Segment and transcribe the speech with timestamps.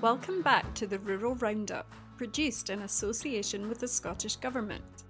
[0.00, 1.86] Welcome back to the Rural Roundup,
[2.16, 5.04] produced in association with the Scottish Government.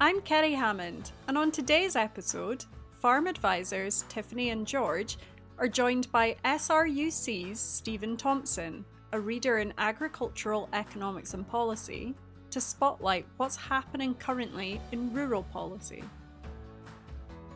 [0.00, 5.18] I'm Kerry Hammond, and on today's episode, farm advisors Tiffany and George
[5.58, 12.14] are joined by SRUC's Steven Thomson, a reader in agricultural economics and policy,
[12.52, 16.02] to spotlight what's happening currently in rural policy.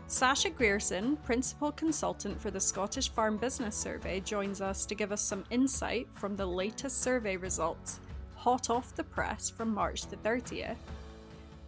[0.09, 5.21] Sascha Grierson, Principal Consultant for the Scottish Farm Business Survey, joins us to give us
[5.21, 7.99] some insight from the latest survey results,
[8.37, 10.77] hot off the press from March the 30th.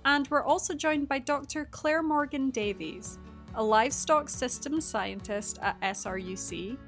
[0.05, 1.65] And we're also joined by Dr.
[1.73, 3.19] Claire Morgan Davies,
[3.57, 6.79] a livestock systems scientist at SRUC,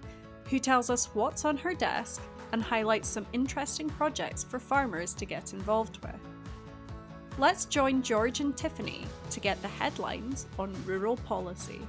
[0.50, 2.22] who tells us what's on her desk
[2.52, 6.29] and highlights some interesting projects for farmers to get involved with.
[7.40, 11.80] Let's join George and Tiffany to get the headlines on rural policy.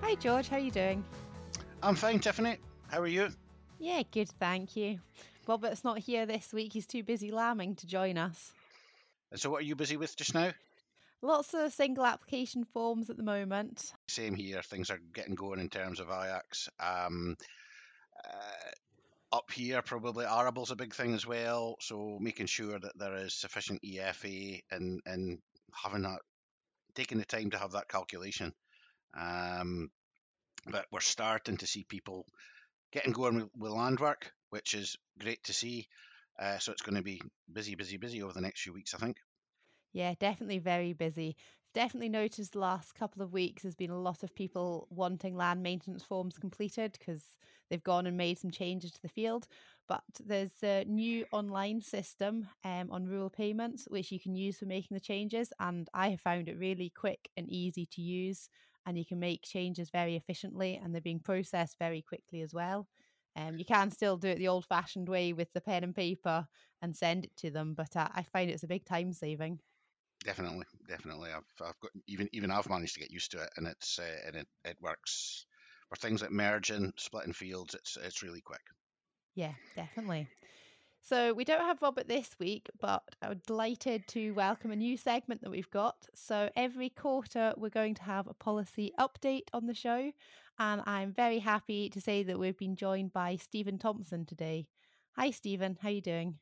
[0.00, 1.04] Hi George, how are you doing?
[1.82, 2.56] I'm fine, Tiffany.
[2.88, 3.28] How are you?
[3.78, 5.00] Yeah, good, thank you.
[5.46, 8.50] Robert's not here this week, he's too busy lambing to join us.
[9.30, 10.50] And so, what are you busy with just now?
[11.20, 13.92] Lots of single application forms at the moment.
[14.08, 14.62] Same here.
[14.62, 16.70] Things are getting going in terms of IACS.
[16.80, 17.36] Um,
[18.26, 18.70] uh,
[19.34, 21.76] up here, probably Arable's a big thing as well.
[21.80, 25.38] So making sure that there is sufficient EFA and and
[25.72, 26.20] having that,
[26.94, 28.52] taking the time to have that calculation.
[29.18, 29.90] Um,
[30.70, 32.24] but we're starting to see people
[32.92, 35.88] getting going with, with land work, which is great to see.
[36.40, 37.20] Uh, so it's going to be
[37.52, 39.16] busy, busy, busy over the next few weeks, I think.
[39.92, 41.36] Yeah, definitely very busy
[41.74, 45.62] definitely noticed the last couple of weeks there's been a lot of people wanting land
[45.62, 47.22] maintenance forms completed because
[47.68, 49.46] they've gone and made some changes to the field.
[49.88, 54.66] But there's a new online system um, on rural payments which you can use for
[54.66, 58.48] making the changes, and I have found it really quick and easy to use.
[58.86, 62.86] And you can make changes very efficiently, and they're being processed very quickly as well.
[63.36, 66.46] Um, you can still do it the old fashioned way with the pen and paper
[66.82, 69.60] and send it to them, but uh, I find it's a big time saving.
[70.24, 71.30] Definitely, definitely.
[71.30, 74.26] I've, I've got even even I've managed to get used to it, and it's uh,
[74.26, 75.44] and it, it works
[75.90, 77.74] for things like merging, splitting fields.
[77.74, 78.62] It's it's really quick.
[79.34, 80.28] Yeah, definitely.
[81.02, 85.42] So we don't have Robert this week, but I'm delighted to welcome a new segment
[85.42, 85.96] that we've got.
[86.14, 90.10] So every quarter we're going to have a policy update on the show,
[90.58, 94.68] and I'm very happy to say that we've been joined by Steven Thomson today.
[95.16, 95.76] Hi, Steven.
[95.82, 96.38] How are you doing?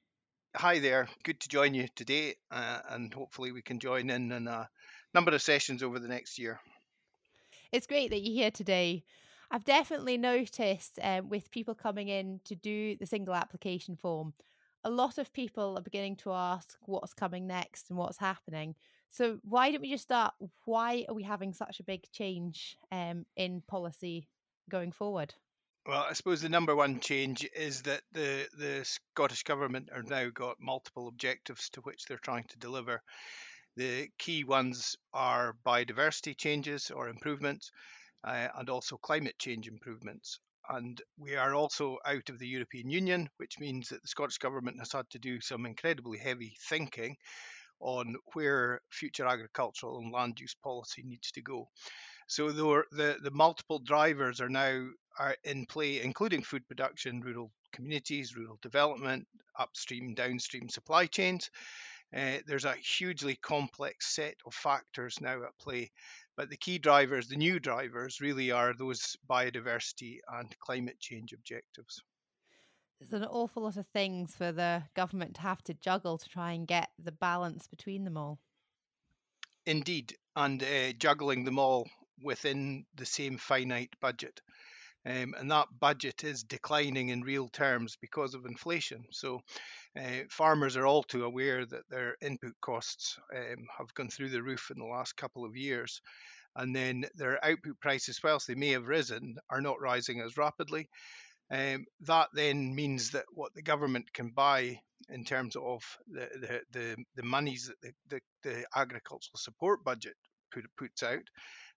[0.54, 1.08] Hi there.
[1.22, 4.68] Good to join you today, uh, and hopefully we can join in in a
[5.14, 6.60] number of sessions over the next year.
[7.72, 9.02] It's great that you're here today.
[9.50, 14.34] I've definitely noticed um, with people coming in to do the single application form,
[14.84, 18.74] a lot of people are beginning to ask what's coming next and what's happening.
[19.08, 20.34] So why don't we just start?
[20.66, 24.28] Why are we having such a big change um, in policy
[24.68, 25.34] going forward?
[25.84, 30.28] Well, I suppose the number one change is that the the Scottish government are now
[30.30, 33.02] got multiple objectives to which they're trying to deliver.
[33.76, 37.72] The key ones are biodiversity changes or improvements,
[38.22, 40.38] uh, and also climate change improvements.
[40.68, 44.78] And we are also out of the European Union, which means that the Scottish government
[44.78, 47.16] has had to do some incredibly heavy thinking
[47.80, 51.68] on where future agricultural and land use policy needs to go.
[52.28, 52.84] So the,
[53.20, 54.86] the multiple drivers are now
[55.18, 59.26] are in play, including food production, rural communities, rural development,
[59.58, 61.50] upstream, downstream supply chains.
[62.14, 65.90] Uh, there's a hugely complex set of factors now at play,
[66.36, 72.02] but the key drivers, the new drivers, really are those biodiversity and climate change objectives.
[73.00, 76.52] There's an awful lot of things for the government to have to juggle to try
[76.52, 78.38] and get the balance between them all.
[79.66, 81.88] Indeed, and uh, juggling them all
[82.22, 84.40] within the same finite budget.
[85.04, 89.04] Um, and that budget is declining in real terms because of inflation.
[89.10, 89.40] So,
[89.98, 94.42] uh, farmers are all too aware that their input costs um, have gone through the
[94.42, 96.00] roof in the last couple of years.
[96.54, 100.88] And then their output prices, whilst they may have risen, are not rising as rapidly.
[101.50, 104.80] Um, that then means that what the government can buy
[105.10, 110.16] in terms of the, the, the, the monies that the, the, the agricultural support budget
[110.52, 111.22] put, puts out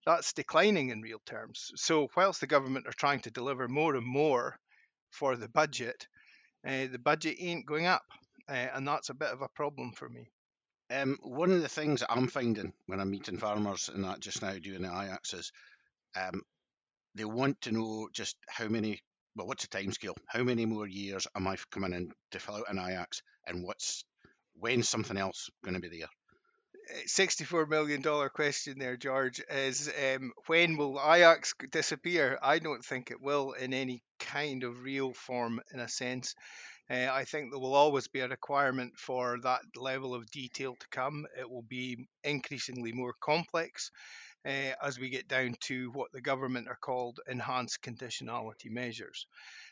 [0.05, 1.71] that's declining in real terms.
[1.75, 4.57] So, whilst the government are trying to deliver more and more
[5.09, 6.07] for the budget,
[6.65, 8.03] uh, the budget ain't going up,
[8.49, 10.29] uh, and that's a bit of a problem for me.
[10.91, 14.53] Um, one of the things I'm finding when I'm meeting farmers and that just now
[14.53, 15.51] doing the IACS is
[16.15, 16.43] um,
[17.15, 18.99] they want to know just how many,
[19.35, 20.15] well, what's the time scale?
[20.27, 24.05] How many more years am I coming in to fill out an IACS and what's,
[24.53, 26.09] when's something else going to be there?
[27.07, 32.37] $64 million question there, George, is um, when will IACS disappear?
[32.41, 36.35] I don't think it will in any kind of real form, in a sense.
[36.89, 40.87] Uh, I think there will always be a requirement for that level of detail to
[40.91, 41.25] come.
[41.39, 43.89] It will be increasingly more complex
[44.45, 49.25] uh, as we get down to what the government are called enhanced conditionality measures.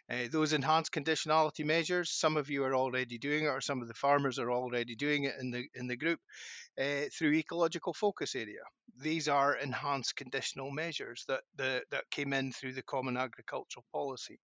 [0.10, 3.88] Uh, those enhanced conditionality measures, some of you are already doing it, or some of
[3.88, 6.20] the farmers are already doing it in the in the group
[6.80, 8.64] uh, through ecological focus area.
[9.00, 14.40] These are enhanced conditional measures that the, that came in through the Common Agricultural Policy.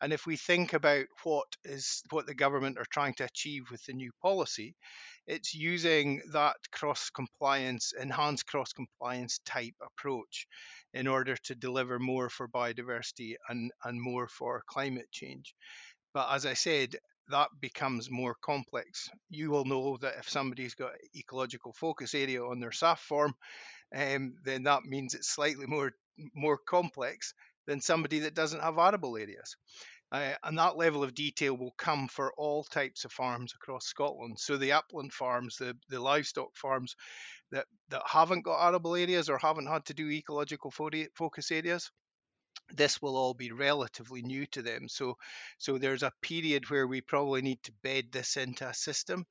[0.00, 3.84] And if we think about what is what the government are trying to achieve with
[3.86, 4.74] the new policy,
[5.26, 10.46] it's using that cross compliance, enhanced cross compliance type approach
[10.94, 15.54] in order to deliver more for biodiversity and, and more for climate change.
[16.14, 16.96] But as I said,
[17.30, 19.08] that becomes more complex.
[19.30, 23.34] You will know that if somebody's got ecological focus area on their SAF form,
[23.94, 25.92] um, then that means it's slightly more
[26.34, 27.32] more complex
[27.66, 29.56] than somebody that doesn't have arable areas.
[30.10, 34.38] Uh, and that level of detail will come for all types of farms across Scotland.
[34.38, 36.96] So the upland farms, the, the livestock farms
[37.52, 41.90] that, that haven't got arable areas or haven't had to do ecological focus areas,
[42.74, 44.88] this will all be relatively new to them.
[44.88, 45.16] So,
[45.58, 49.24] so there's a period where we probably need to bed this into a system.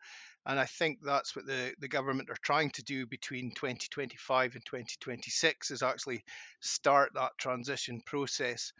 [0.45, 4.65] And I think that's what the, the government are trying to do between 2025 and
[4.65, 6.23] 2026 is actually
[6.61, 8.71] start that transition process.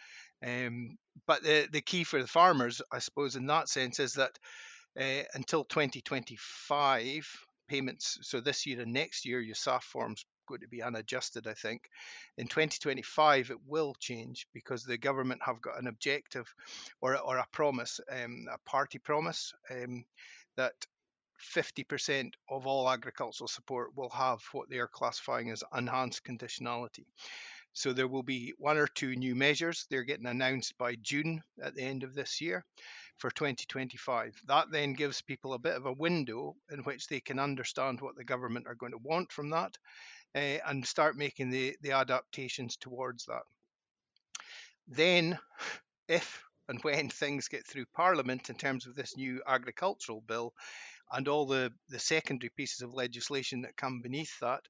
[0.46, 4.32] Um, but the, the key for the farmers, I suppose, in that sense, is that
[4.98, 7.28] uh, until 2025,
[7.68, 11.54] payments, so this year and next year, your SAF forms going to be unadjusted, I
[11.54, 11.90] think.
[12.38, 16.54] In 2025, it will change because the government have got an objective
[17.02, 20.06] or, or a promise, um, a party promise, um,
[20.56, 20.74] that
[21.56, 27.06] 50% of all agricultural support will have what they are classifying as enhanced conditionality.
[27.74, 29.86] So there will be one or two new measures.
[29.90, 32.66] They're getting announced by June at the end of this year
[33.18, 34.42] for 2025.
[34.48, 38.16] That then gives people a bit of a window in which they can understand what
[38.16, 39.78] the government are going to want from that
[40.36, 43.44] uh, and start making the, the adaptations towards that.
[44.88, 45.38] Then,
[46.08, 50.54] if and when things get through Parliament in terms of this new agricultural bill
[51.12, 54.62] and all the, the secondary pieces of legislation that come beneath that,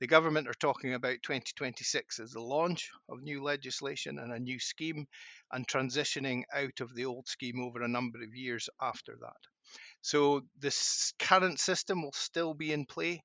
[0.00, 4.58] the government are talking about 2026 as the launch of new legislation and a new
[4.58, 5.06] scheme
[5.52, 9.36] and transitioning out of the old scheme over a number of years after that.
[10.02, 13.22] So this current system will still be in play,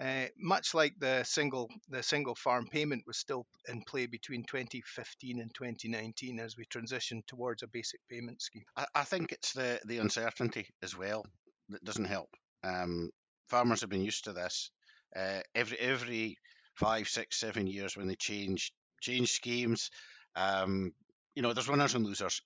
[0.00, 5.40] uh, much like the single the single farm payment was still in play between 2015
[5.40, 8.64] and 2019 as we transitioned towards a basic payment scheme.
[8.76, 11.24] I, I think it's the the uncertainty as well
[11.68, 12.30] that doesn't help.
[12.64, 13.10] Um,
[13.48, 14.70] farmers have been used to this.
[15.14, 16.36] Uh, every every
[16.76, 19.90] five, six, seven years when they change change schemes,
[20.36, 20.92] um,
[21.34, 22.40] you know, there's winners and losers,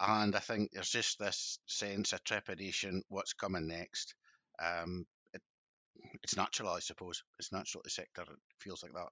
[0.00, 3.02] and I think there's just this sense of trepidation.
[3.08, 4.14] What's coming next?
[4.62, 5.04] Um,
[6.22, 7.22] it's natural, I suppose.
[7.38, 8.24] It's natural the sector
[8.58, 9.08] feels like that.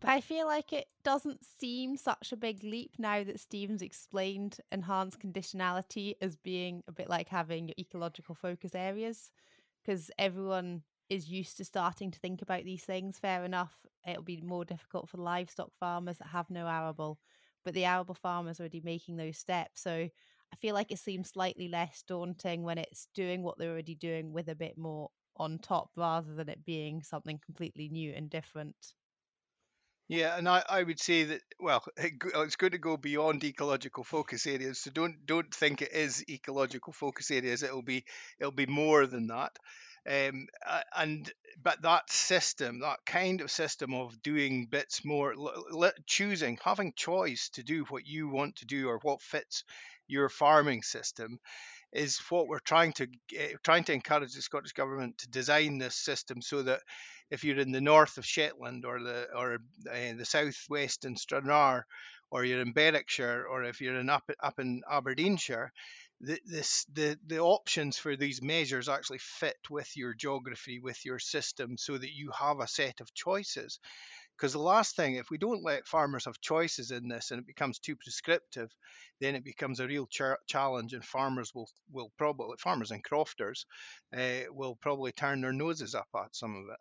[0.00, 4.58] But I feel like it doesn't seem such a big leap now that Steven's explained
[4.72, 9.30] enhanced conditionality as being a bit like having ecological focus areas,
[9.84, 13.18] because everyone is used to starting to think about these things.
[13.18, 13.74] Fair enough,
[14.08, 17.18] it'll be more difficult for livestock farmers that have no arable,
[17.62, 19.82] but the arable farmers are already making those steps.
[19.82, 23.94] So I feel like it seems slightly less daunting when it's doing what they're already
[23.94, 25.10] doing with a bit more
[25.40, 28.76] on top rather than it being something completely new and different.
[30.08, 34.04] Yeah, and I, I would say that well, it, it's going to go beyond ecological
[34.04, 34.80] focus areas.
[34.80, 37.62] So don't don't think it is ecological focus areas.
[37.62, 38.04] It'll be
[38.38, 39.56] it'll be more than that.
[40.08, 40.48] Um,
[40.96, 41.30] and
[41.62, 45.34] but that system, that kind of system of doing bits more,
[46.06, 49.64] choosing, having choice to do what you want to do or what fits
[50.08, 51.38] your farming system,
[51.92, 53.08] is what we're trying to
[53.64, 56.80] trying to encourage the Scottish government to design this system so that
[57.30, 61.86] if you're in the north of Shetland or the or uh, the southwest in Stranraer
[62.30, 65.72] or you're in Berwickshire or if you're in up up in Aberdeenshire,
[66.20, 71.18] the, this the the options for these measures actually fit with your geography, with your
[71.18, 73.80] system, so that you have a set of choices.
[74.40, 77.46] Because the last thing, if we don't let farmers have choices in this and it
[77.46, 78.70] becomes too prescriptive,
[79.20, 83.66] then it becomes a real ch- challenge, and farmers will will probably farmers and crofters
[84.16, 86.80] uh, will probably turn their noses up at some of it.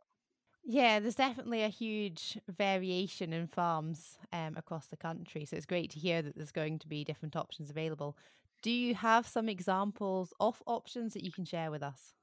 [0.63, 5.46] Yeah, there's definitely a huge variation in farms um, across the country.
[5.46, 8.18] So it's great to hear that there's going to be different options available.
[8.62, 12.13] Do you have some examples of options that you can share with us?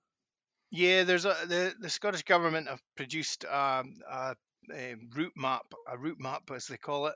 [0.71, 4.37] Yeah, there's a the, the Scottish government have produced um, a,
[4.75, 7.14] a route map, a route map as they call it,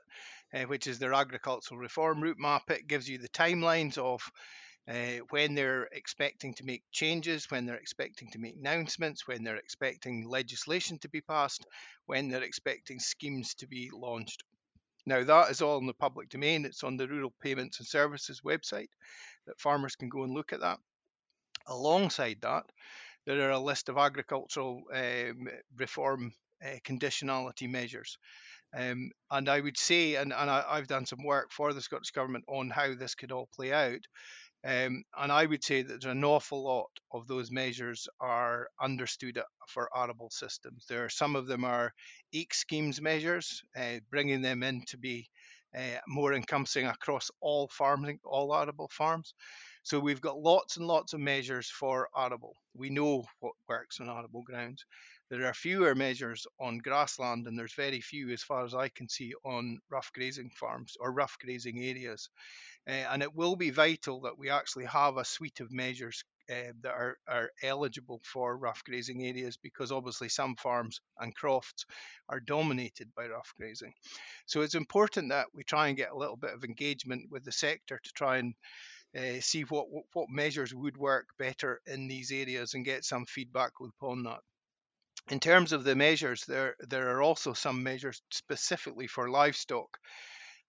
[0.53, 2.69] uh, which is their agricultural reform route map.
[2.69, 4.21] It gives you the timelines of
[4.87, 9.57] uh, when they're expecting to make changes, when they're expecting to make announcements, when they're
[9.57, 11.65] expecting legislation to be passed,
[12.07, 14.43] when they're expecting schemes to be launched.
[15.05, 16.65] Now, that is all in the public domain.
[16.65, 18.89] It's on the Rural Payments and Services website
[19.47, 20.79] that farmers can go and look at that.
[21.67, 22.65] Alongside that,
[23.25, 26.33] there are a list of agricultural um, reform
[26.65, 28.17] uh, conditionality measures.
[28.73, 32.11] Um, and I would say, and, and I, have done some work for the Scottish
[32.11, 33.99] Government on how this could all play out.
[34.63, 39.41] Um, and I would say that there's an awful lot of those measures are understood
[39.67, 40.85] for arable systems.
[40.87, 41.93] There are some of them are
[42.33, 45.27] AECS schemes measures, uh, bringing them in to be
[45.75, 49.33] uh, more encompassing across all farming, all arable farms.
[49.83, 52.55] So we've got lots and lots of measures for arable.
[52.75, 54.85] We know what works on arable grounds.
[55.31, 59.07] There are fewer measures on grassland, and there's very few, as far as I can
[59.07, 62.29] see, on rough grazing farms or rough grazing areas.
[62.85, 66.73] Uh, and it will be vital that we actually have a suite of measures uh,
[66.81, 71.85] that are, are eligible for rough grazing areas because obviously some farms and crofts
[72.27, 73.93] are dominated by rough grazing.
[74.47, 77.53] So it's important that we try and get a little bit of engagement with the
[77.53, 78.53] sector to try and
[79.15, 83.79] uh, see what, what measures would work better in these areas and get some feedback
[83.79, 84.41] loop on that.
[85.31, 89.97] In terms of the measures, there there are also some measures specifically for livestock.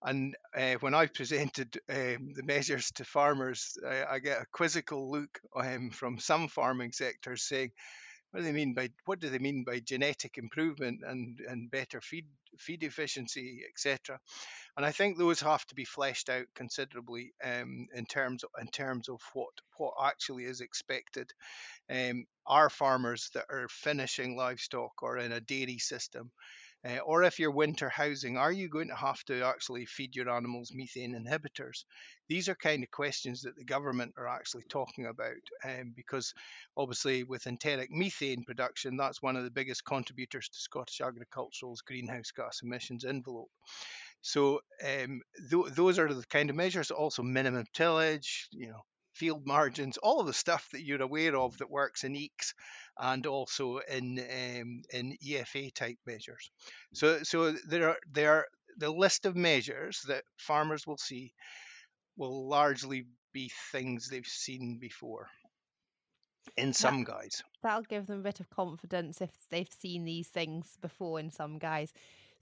[0.05, 5.11] And uh, when I've presented um, the measures to farmers, I, I get a quizzical
[5.11, 7.73] look um, from some farming sectors saying,
[8.33, 12.01] "What do they mean by what do they mean by genetic improvement and and better
[12.01, 12.27] feed
[12.59, 14.19] feed efficiency, etc."
[14.77, 18.69] And I think those have to be fleshed out considerably um, in terms of, in
[18.69, 21.31] terms of what what actually is expected.
[21.91, 26.33] Um, our farmers that are finishing livestock or in a dairy system
[26.85, 30.29] uh, or if you're winter housing, are you going to have to actually feed your
[30.29, 31.85] animals methane inhibitors?
[32.29, 35.33] These are kind of questions that the government are actually talking about
[35.65, 36.35] um, because
[36.77, 42.33] obviously with enteric methane production, that's one of the biggest contributors to Scottish agricultural's greenhouse
[42.35, 43.51] gas emissions envelope.
[44.23, 45.21] So um,
[45.51, 46.91] th- those are the kind of measures.
[46.91, 48.83] Also, minimum tillage, you know,
[49.13, 52.55] field margins, all of the stuff that you're aware of that works in AECS
[52.99, 56.51] and also in um, in EFA type measures.
[56.95, 61.33] So so there are there are the list of measures that farmers will see
[62.17, 65.29] will largely be things they've seen before
[66.57, 67.43] in some that, guys.
[67.63, 71.59] That'll give them a bit of confidence if they've seen these things before in some
[71.59, 71.93] guise.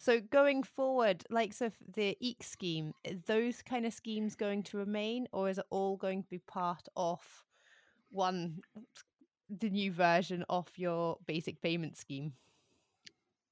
[0.01, 4.79] So going forward, like so the AECS scheme, eh, those kind of schemes going to
[4.79, 7.21] remain, or is it all going to be part of
[8.09, 8.63] one
[9.51, 12.33] the new version of your basic payment scheme?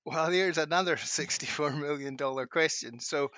[0.07, 2.99] Well, here's another sixty-four million dollar question.
[2.99, 3.31] So,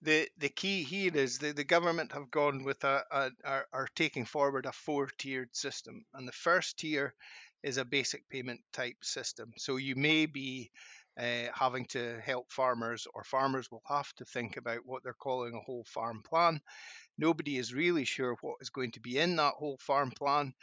[0.00, 3.88] the the key here is the, the government have gone with a, a are, are
[3.94, 7.14] taking forward a four-tiered system, and the first tier
[7.62, 9.52] is a basic payment type system.
[9.56, 10.70] So you may be
[11.18, 15.54] uh, having to help farmers, or farmers will have to think about what they're calling
[15.54, 16.60] a whole farm plan.
[17.18, 20.54] Nobody is really sure what is going to be in that whole farm plan.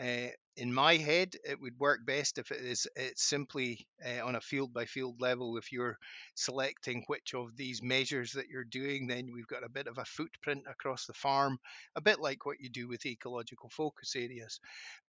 [0.00, 4.34] Uh, in my head, it would work best if it is it's simply uh, on
[4.34, 5.56] a field by field level.
[5.56, 5.98] If you're
[6.34, 10.04] selecting which of these measures that you're doing, then we've got a bit of a
[10.04, 11.58] footprint across the farm,
[11.96, 14.60] a bit like what you do with ecological focus areas.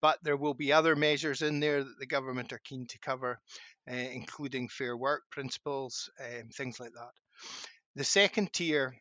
[0.01, 3.39] But there will be other measures in there that the government are keen to cover,
[3.89, 7.11] uh, including fair work principles, um, things like that.
[7.95, 8.95] The second tier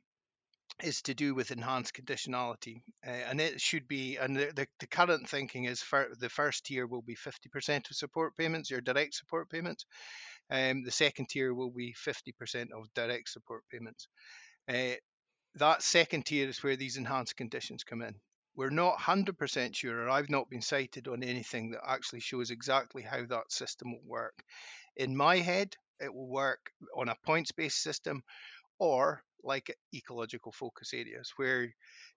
[0.82, 4.16] is to do with enhanced conditionality, uh, and it should be.
[4.16, 7.96] And the, the, the current thinking is for the first tier will be 50% of
[7.96, 9.86] support payments, your direct support payments.
[10.50, 14.08] Um, the second tier will be 50% of direct support payments.
[14.68, 14.96] Uh,
[15.56, 18.14] that second tier is where these enhanced conditions come in.
[18.54, 23.02] We're not 100% sure, or I've not been sighted on anything that actually shows exactly
[23.02, 24.42] how that system will work.
[24.96, 28.22] In my head, it will work on a points based system
[28.78, 31.72] or like ecological focus areas where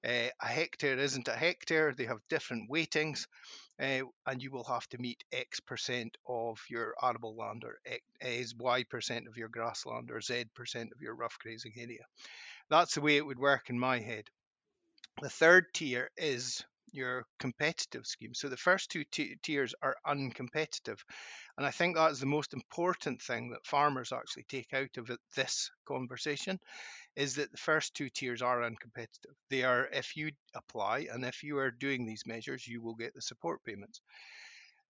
[0.06, 3.28] uh, a hectare isn't a hectare, they have different weightings,
[3.80, 7.78] uh, and you will have to meet X percent of your arable land, or
[8.22, 12.04] is Y percent of your grassland, or Z percent of your rough grazing area.
[12.70, 14.26] That's the way it would work in my head.
[15.22, 18.34] The third tier is your competitive scheme.
[18.34, 21.00] So the first two t- tiers are uncompetitive.
[21.58, 25.72] And I think that's the most important thing that farmers actually take out of this
[25.86, 26.60] conversation
[27.16, 29.36] is that the first two tiers are uncompetitive.
[29.50, 33.14] They are, if you apply and if you are doing these measures, you will get
[33.14, 34.02] the support payments.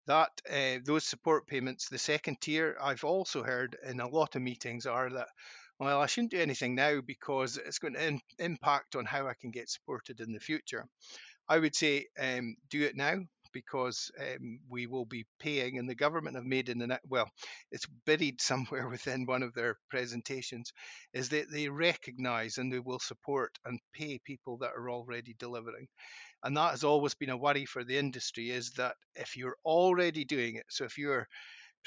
[0.07, 4.41] that uh, those support payments, the second tier, I've also heard in a lot of
[4.41, 5.27] meetings are that
[5.79, 9.35] well, I shouldn't do anything now because it's going to in, impact on how I
[9.39, 10.87] can get supported in the future.
[11.49, 13.19] I would say um, do it now
[13.53, 17.29] because um, we will be paying, and the government have made in an well,
[17.71, 20.73] it's buried somewhere within one of their presentations,
[21.13, 25.87] is that they recognise and they will support and pay people that are already delivering,
[26.43, 28.49] and that has always been a worry for the industry.
[28.51, 31.27] Is that if you're already doing it, so if you're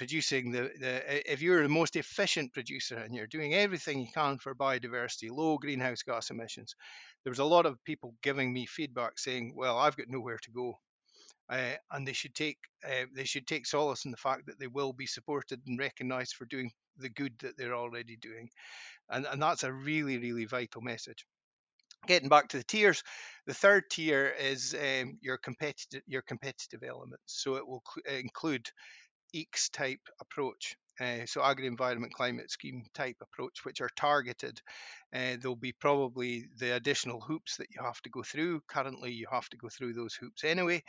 [0.00, 4.38] producing the, the if you're the most efficient producer and you're doing everything you can
[4.38, 6.74] for biodiversity, low greenhouse gas emissions,
[7.22, 10.50] there was a lot of people giving me feedback saying, "Well, I've got nowhere to
[10.52, 10.78] go,"
[11.50, 14.68] uh, and they should take uh, they should take solace in the fact that they
[14.68, 18.48] will be supported and recognised for doing the good that they're already doing,
[19.10, 21.26] and and that's a really really vital message.
[22.06, 23.02] Getting back to the tiers,
[23.46, 27.22] the third tier is um, your competitive your competitive elements.
[27.26, 28.70] So it will cl- include
[29.34, 30.76] AECS type approach.
[31.00, 34.60] Uh, so agri-environment climate scheme type approach, which are targeted.
[35.14, 38.60] Uh, there'll be probably the additional hoops that you have to go through.
[38.68, 40.82] Currently, you have to go through those hoops anyway.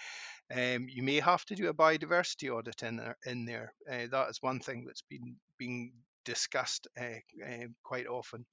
[0.54, 3.18] Um, you may have to do a biodiversity audit in there.
[3.26, 5.94] In there, uh, that is one thing that's been being
[6.26, 6.88] discussed
[7.84, 8.46] quite often.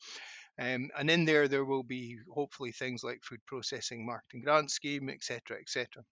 [0.60, 5.08] Um, and in there, there will be hopefully things like food processing marketing grant scheme,
[5.08, 6.04] etc., etc.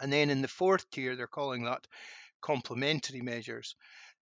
[0.00, 1.86] And then in the fourth tier, they're calling that
[2.40, 3.76] complementary measures.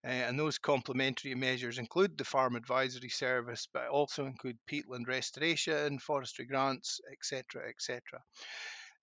[0.04, 5.98] Uh, and those complementary measures include the Farm Advisory Service, but also include peatland restoration,
[5.98, 8.22] forestry grants, etc., etc.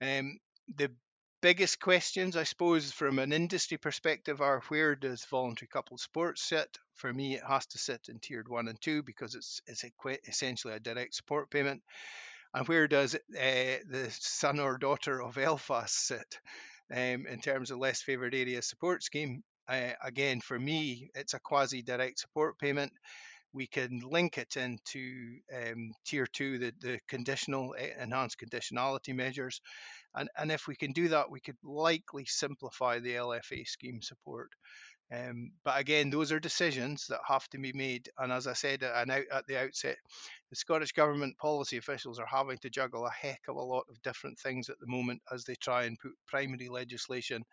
[0.01, 0.39] Um,
[0.77, 0.91] the
[1.41, 6.77] biggest questions, I suppose, from an industry perspective are where does voluntary coupled support sit?
[6.95, 9.83] For me, it has to sit in tiered one and two because it's, it's
[10.27, 11.83] essentially a direct support payment.
[12.53, 16.39] And where does uh, the son or daughter of LFASS sit?
[16.91, 19.43] Um, in terms of less favoured area support scheme.
[19.67, 22.91] Uh, again, for me, it's a quasi direct support payment.
[23.53, 29.61] We can link it into um, tier two, the, the conditional eh, enhanced conditionality measures.
[30.13, 34.49] And, and if we can do that, we could likely simplify the LFA scheme support.
[35.11, 38.09] Um, but again, those are decisions that have to be made.
[38.17, 39.97] And as I said at, at the outset,
[40.49, 44.01] the Scottish Government policy officials are having to juggle a heck of a lot of
[44.01, 47.43] different things at the moment as they try and put primary legislation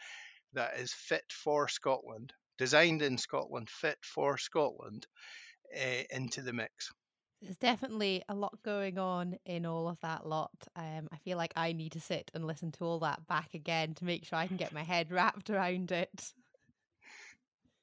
[0.55, 5.07] that is fit for Scotland, designed in Scotland, fit for Scotland,
[5.75, 6.91] uh, into the mix.
[7.41, 10.53] There's definitely a lot going on in all of that lot.
[10.77, 13.95] Um, I feel like I need to sit and listen to all that back again
[13.95, 16.33] to make sure I can get my head wrapped around it.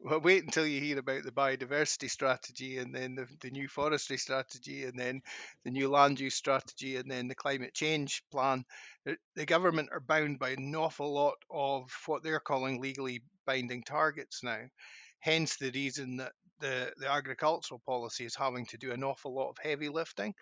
[0.01, 4.17] Well, wait until you hear about the biodiversity strategy and then the, the new forestry
[4.17, 5.21] strategy and then
[5.65, 8.63] the new land use strategy and then the climate change plan.
[9.05, 14.41] The, government are bound by an awful lot of what they're calling legally binding targets
[14.41, 14.61] now.
[15.19, 19.49] Hence the reason that the, the agricultural policy is having to do an awful lot
[19.49, 20.33] of heavy lifting.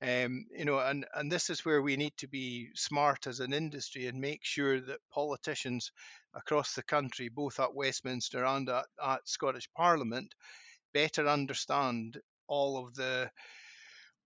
[0.00, 3.52] Um, you know, and, and this is where we need to be smart as an
[3.52, 5.90] industry and make sure that politicians
[6.34, 10.34] across the country, both at Westminster and at, at Scottish Parliament,
[10.94, 13.30] better understand all of the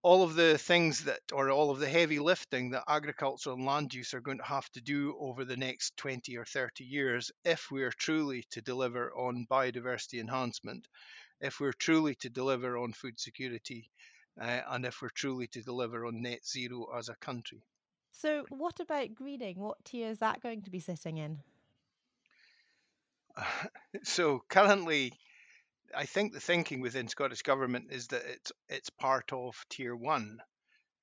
[0.02, 3.94] all of the things that or all of the heavy lifting that agriculture and land
[3.94, 7.70] use are going to have to do over the next 20 or 30 years if
[7.70, 10.88] we are truly to deliver on biodiversity enhancement
[11.40, 13.88] if we're truly to deliver on food security
[14.40, 17.62] uh, and if we're truly to deliver on net zero as a country
[18.10, 21.38] so what about greening what tier is that going to be sitting in
[24.02, 25.12] so currently,
[25.94, 30.38] I think the thinking within Scottish government is that it's it's part of tier one.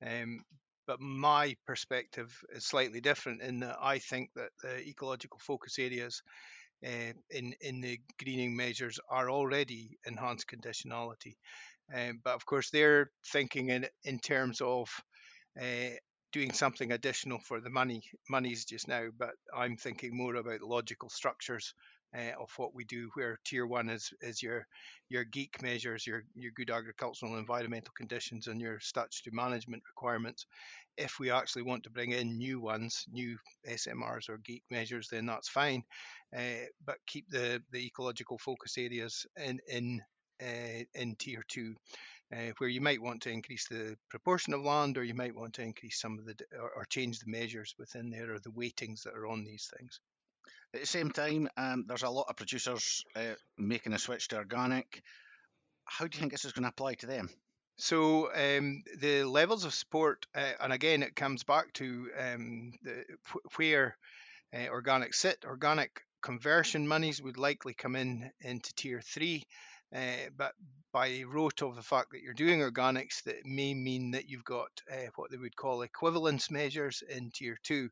[0.05, 0.43] Um,
[0.87, 6.23] but my perspective is slightly different in that I think that the ecological focus areas
[6.85, 11.35] uh, in in the greening measures are already enhanced conditionality.
[11.93, 14.89] Um, but of course, they're thinking in in terms of
[15.61, 15.95] uh,
[16.31, 19.07] doing something additional for the money monies just now.
[19.17, 21.73] But I'm thinking more about logical structures
[22.15, 23.09] uh, of what we do.
[23.13, 24.65] Where tier one is is your
[25.09, 30.45] your GAEC measures, your your good agricultural and environmental conditions, and your statutory management requirements.
[30.97, 35.25] If we actually want to bring in new ones, new SMRs or GAEC measures, then
[35.25, 35.83] that's fine.
[36.35, 40.01] Uh, but keep the the ecological focus areas in in
[40.41, 41.75] uh, in tier two.
[42.31, 45.51] Uh, where you might want to increase the proportion of land or you might want
[45.51, 49.01] to increase some of the or, or, change the measures within there or the weightings
[49.01, 49.99] that are on these things.
[50.73, 54.37] At the same time, um, there's a lot of producers uh, making a switch to
[54.37, 55.01] organic.
[55.85, 57.29] How do you think this is going to apply to them?
[57.77, 63.03] So um, the levels of support, uh, and again, it comes back to um, the,
[63.55, 63.97] where
[64.53, 65.43] uh, organic sit.
[65.45, 69.43] Organic conversion monies would likely come in into tier three.
[69.95, 70.53] Uh, but
[70.93, 74.69] by rote of the fact that you're doing organics, that may mean that you've got
[74.91, 77.89] uh, what they would call equivalence measures in tier two.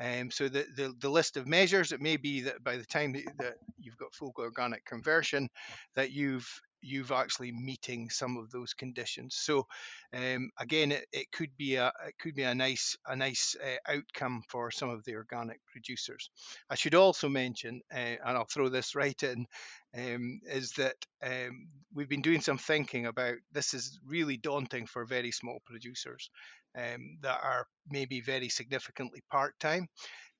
[0.00, 3.12] Um, so the, the, the, list of measures, it may be that by the time
[3.38, 5.48] that, you've got full organic conversion,
[5.94, 6.48] that you've
[6.82, 9.36] you've actually meeting some of those conditions.
[9.36, 9.66] So
[10.14, 13.92] um, again, it, it, could be a it could be a nice a nice uh,
[13.92, 16.30] outcome for some of the organic producers.
[16.70, 19.46] I should also mention, uh, and I'll throw this right in,
[19.96, 25.04] um, is that um, we've been doing some thinking about this is really daunting for
[25.04, 26.30] very small producers
[26.76, 29.88] um, that are maybe very significantly part time.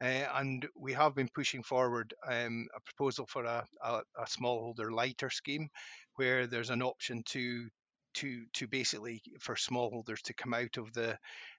[0.02, 4.90] Uh, and we have been pushing forward um, a proposal for a, a, a smallholder
[4.90, 5.68] lighter scheme
[6.16, 7.68] where there's an option to
[8.14, 11.16] to to basically for smallholders to come out of the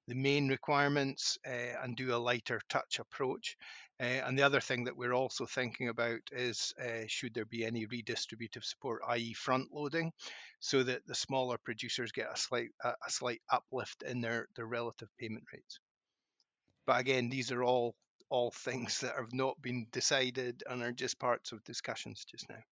[0.08, 3.56] the main requirements uh, and do a lighter touch approach.
[4.02, 7.64] Uh, and the other thing that we're also thinking about is uh, should there be
[7.64, 10.12] any redistributive support, i.e., front loading,
[10.60, 14.66] so that the smaller producers get a slight a, a slight uplift in their their
[14.66, 15.80] relative payment rates.
[16.88, 17.96] But again, these are all
[18.30, 22.64] all things that have not been decided and are just parts of discussions just now.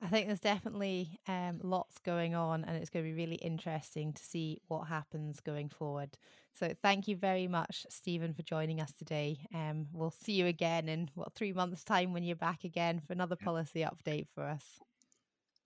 [0.00, 4.12] I think there's definitely um, lots going on, and it's going to be really interesting
[4.12, 6.16] to see what happens going forward.
[6.54, 9.38] So, thank you very much, Steven, for joining us today.
[9.52, 13.12] Um, we'll see you again in what three months' time when you're back again for
[13.12, 14.64] another policy update for us.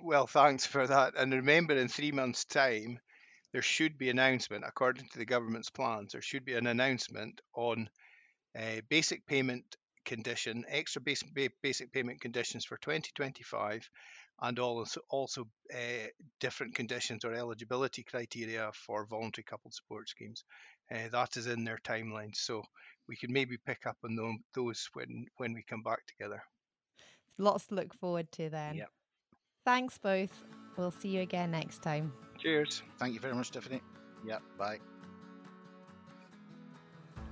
[0.01, 1.13] Well, thanks for that.
[1.17, 3.01] And remember, in three months' time,
[3.53, 6.13] there should be announcement according to the government's plans.
[6.13, 7.91] There should be an announcement on
[8.59, 11.29] uh, basic payment condition, extra basic,
[11.63, 13.89] basic payment conditions for 2025
[14.43, 16.09] and also also uh,
[16.41, 20.45] different conditions or eligibility criteria for voluntary coupled support schemes.
[20.93, 22.63] Uh, that is in their timelines, so
[23.09, 26.43] we can maybe pick up on them, those when when we come back together.
[27.39, 28.77] Lots to look forward to then.
[28.77, 28.85] Yeah.
[29.65, 30.45] Thanks both.
[30.77, 32.13] We'll see you again next time.
[32.39, 32.83] Cheers.
[32.99, 33.81] Thank you very much, Tiffany.
[34.27, 34.39] Yeah.
[34.59, 34.79] Bye.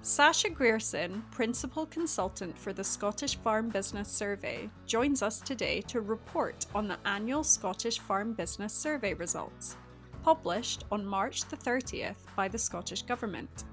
[0.02, 6.64] Sascha Grierson, Principal Consultant for the Scottish Farm Business Survey, joins us today to report
[6.74, 9.76] on the annual Scottish Farm Business Survey results,
[10.22, 13.64] published on March the 30th by the Scottish Government.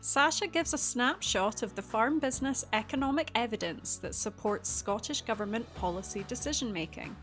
[0.00, 6.24] Sascha gives a snapshot of the farm business economic evidence that supports Scottish Government policy
[6.28, 7.14] decision making.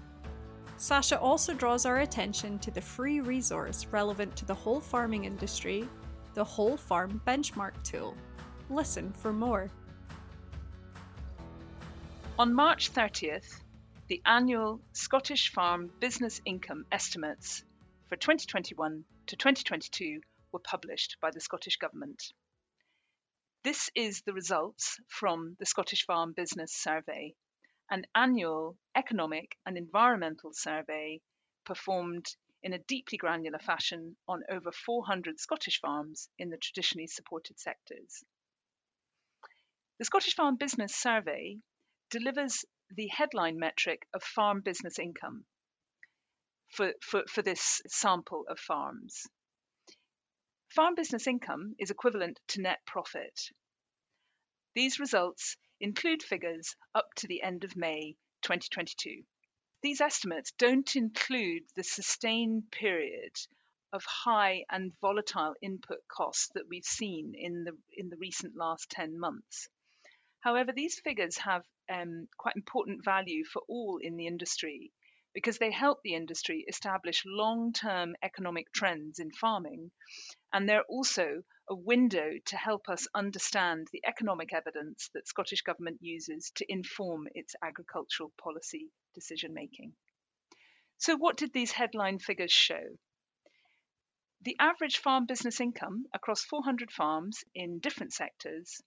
[0.78, 5.88] Sascha also draws our attention to the free resource relevant to the whole farming industry
[6.34, 8.16] the Whole Farm Benchmark tool.
[8.70, 9.70] Listen for more.
[12.40, 13.62] On March 30th,
[14.08, 17.64] the annual Scottish Farm Business Income Estimates
[18.08, 22.34] for 2021 to 2022 were published by the Scottish Government.
[23.64, 27.36] This is the results from the Scottish Farm Business Survey,
[27.90, 31.22] an annual economic and environmental survey
[31.64, 32.26] performed
[32.64, 38.24] in a deeply granular fashion on over 400 Scottish farms in the traditionally supported sectors.
[40.00, 41.60] The Scottish Farm Business Survey
[42.10, 45.46] delivers the headline metric of farm business income
[46.70, 49.28] for, for, for this sample of farms.
[50.70, 53.40] Farm business income is equivalent to net profit.
[54.74, 59.24] These results include figures up to the end of May 2022.
[59.82, 63.36] These estimates don't include the sustained period
[63.92, 68.90] of high and volatile input costs that we've seen in the in the recent last
[68.92, 69.70] 10 months.
[70.40, 74.92] However, these figures have um, quite important value for all in the industry
[75.34, 79.92] because they help the industry establish long term economic trends in farming,
[80.54, 86.00] and they're also a window to help us understand the economic evidence that Scottish Government
[86.02, 89.94] uses to inform its agricultural policy decision making.
[90.98, 92.98] So, what did these headline figures show?
[94.42, 98.82] The average farm business income across 400 farms in different sectors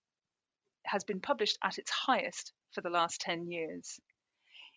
[0.84, 3.98] has been published at its highest for the last 10 years.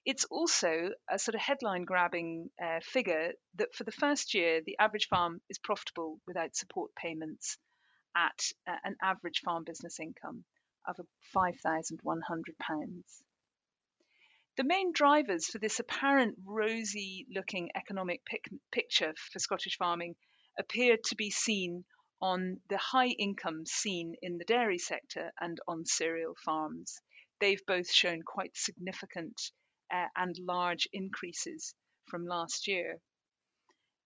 [0.06, 4.78] It's also a sort of headline grabbing uh, figure that for the first year, the
[4.80, 7.58] average farm is profitable without support payments
[8.18, 10.44] at uh, an average farm business income
[10.88, 11.00] of
[11.36, 12.02] £5,100.
[14.56, 20.16] The main drivers for this apparent rosy looking economic pic- picture for Scottish farming
[20.58, 21.86] appear to be seen
[22.20, 27.00] on the high income seen in the dairy sector and on cereal farms.
[27.40, 29.40] They've both shown quite significant
[29.94, 31.76] uh, and large increases
[32.08, 33.00] from last year.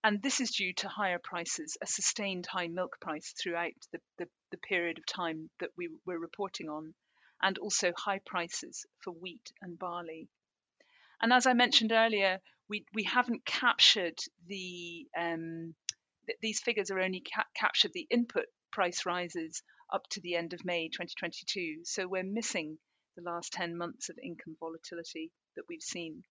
[0.03, 4.27] And this is due to higher prices, a sustained high milk price throughout the, the,
[4.49, 6.95] the period of time that we were reporting on,
[7.39, 10.27] and also high prices for wheat and barley.
[11.21, 15.75] And as I mentioned earlier, we, we haven't captured the, um,
[16.25, 19.61] th- these figures are only ca- captured the input price rises
[19.93, 21.81] up to the end of May 2022.
[21.83, 22.79] So we're missing
[23.15, 26.23] the last 10 months of income volatility that we've seen.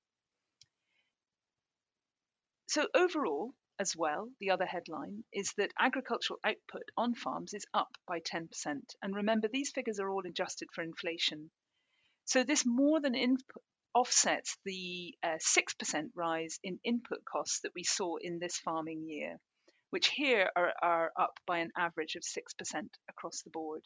[2.67, 7.97] So overall, as well, the other headline is that agricultural output on farms is up
[8.07, 8.47] by 10%.
[9.03, 11.51] And remember, these figures are all adjusted for inflation.
[12.27, 13.65] So this more than input
[13.95, 19.39] offsets the uh, 6% rise in input costs that we saw in this farming year,
[19.89, 23.83] which here are, are up by an average of 6% across the board.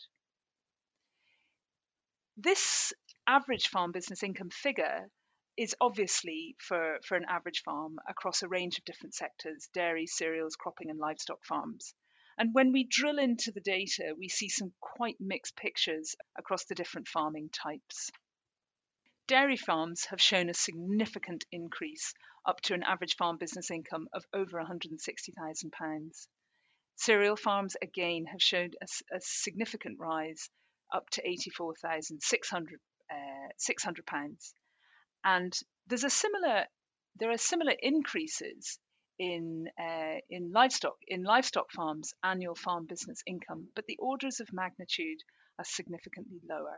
[2.37, 2.93] This
[3.29, 5.09] average farm business income figure
[5.57, 10.57] is obviously for, for an average farm across a range of different sectors dairy, cereals,
[10.57, 11.95] cropping, and livestock farms.
[12.37, 16.75] And when we drill into the data, we see some quite mixed pictures across the
[16.75, 18.11] different farming types.
[19.29, 22.13] Dairy farms have shown a significant increase
[22.45, 26.27] up to an average farm business income of over £160,000.
[26.97, 28.87] Cereal farms again have shown a,
[29.17, 30.51] a significant rise
[30.93, 32.79] up to £84,600
[33.11, 34.55] uh, pounds
[35.25, 35.53] and
[35.87, 36.65] there's a similar
[37.19, 38.79] there are similar increases
[39.19, 44.49] in uh, in livestock in livestock farms annual farm business income, but the orders of
[44.53, 45.19] magnitude
[45.59, 46.77] are significantly lower.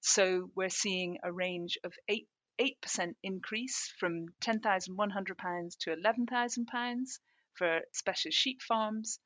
[0.00, 5.38] So we're seeing a range of eight eight percent increase from ten thousand one hundred
[5.38, 7.20] pounds to eleven thousand pounds
[7.54, 9.18] for special sheep farms,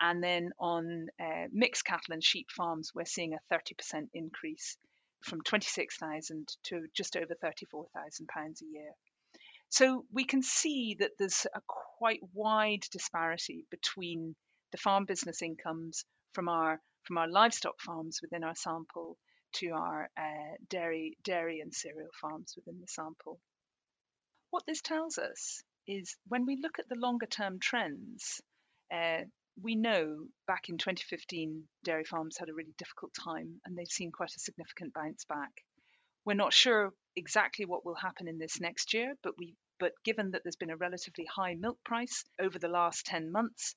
[0.00, 4.78] and then on uh, mixed cattle and sheep farms we're seeing a thirty percent increase
[5.22, 8.92] from 26,000 to just over 34,000 pounds a year.
[9.70, 14.34] So we can see that there's a quite wide disparity between
[14.72, 19.16] the farm business incomes from our from our livestock farms within our sample
[19.54, 23.40] to our uh, dairy dairy and cereal farms within the sample.
[24.50, 28.40] What this tells us is when we look at the longer term trends,
[28.92, 29.24] uh,
[29.62, 34.12] we know back in 2015, dairy farms had a really difficult time and they've seen
[34.12, 35.50] quite a significant bounce back.
[36.24, 40.32] We're not sure exactly what will happen in this next year, but we but given
[40.32, 43.74] that there's been a relatively high milk price over the last 10 months,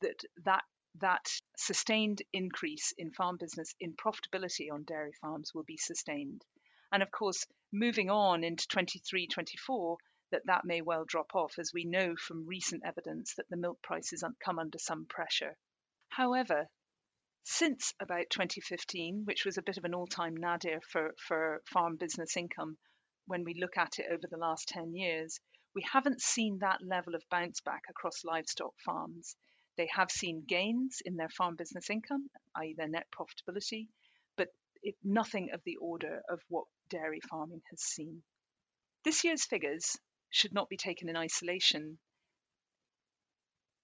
[0.00, 0.64] that that
[1.00, 6.42] that sustained increase in farm business in profitability on dairy farms will be sustained.
[6.92, 9.96] And of course, moving on into 23, 24,
[10.34, 13.80] that that may well drop off, as we know from recent evidence that the milk
[13.82, 15.56] prices come under some pressure.
[16.08, 16.66] However,
[17.44, 21.96] since about 2015, which was a bit of an all time nadir for, for farm
[21.96, 22.78] business income,
[23.28, 25.38] when we look at it over the last 10 years,
[25.72, 29.36] we haven't seen that level of bounce back across livestock farms.
[29.76, 33.86] They have seen gains in their farm business income, i.e., their net profitability,
[34.36, 34.48] but
[34.82, 38.24] it, nothing of the order of what dairy farming has seen.
[39.04, 39.96] This year's figures
[40.34, 41.96] should not be taken in isolation.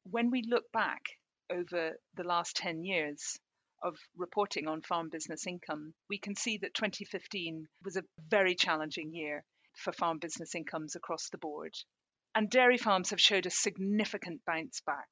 [0.03, 1.03] When we look back
[1.49, 3.39] over the last 10 years
[3.83, 9.15] of reporting on farm business income, we can see that 2015 was a very challenging
[9.15, 9.45] year
[9.77, 11.73] for farm business incomes across the board.
[12.35, 15.09] And dairy farms have showed a significant bounce back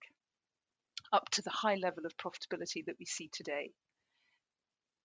[1.12, 3.70] up to the high level of profitability that we see today.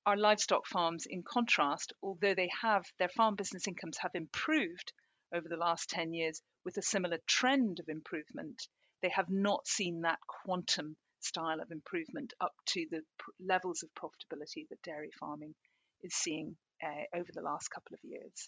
[0.08, 4.94] Our livestock farms, in contrast, although they have their farm business incomes have improved
[5.34, 8.68] over the last 10 years with a similar trend of improvement,
[9.02, 13.02] they have not seen that quantum style of improvement up to the
[13.40, 15.56] levels of profitability that dairy farming
[16.02, 18.48] is seeing uh, over the last couple of years.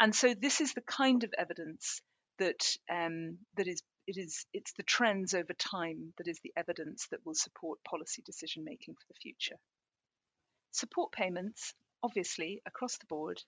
[0.00, 2.00] And so this is the kind of evidence
[2.38, 7.08] that um, that is it is it's the trends over time that is the evidence
[7.10, 9.56] that will support policy decision making for the future.
[10.70, 13.42] Support payments, obviously, across the board,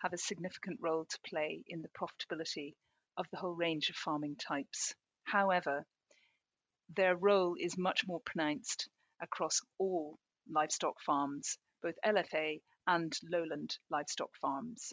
[0.00, 2.74] have a significant role to play in the profitability
[3.16, 4.94] of the whole range of farming types.
[5.24, 5.86] However,
[6.88, 8.88] their role is much more pronounced
[9.20, 14.92] across all livestock farms, both LFA and lowland livestock farms.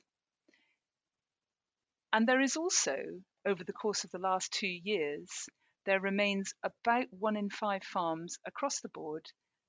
[2.12, 5.48] And there is also, over the course of the last two years,
[5.86, 9.26] there remains about one in five farms across the board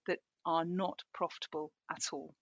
[0.06, 2.34] that are not profitable at all.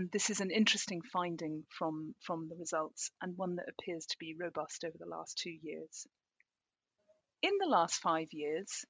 [0.00, 4.16] And this is an interesting finding from, from the results and one that appears to
[4.18, 6.06] be robust over the last two years.
[7.42, 8.86] In the last five years,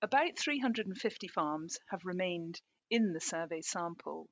[0.00, 2.58] about 350 farms have remained
[2.90, 4.30] in the survey sample.